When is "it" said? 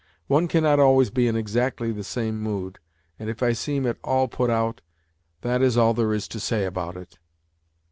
6.97-7.19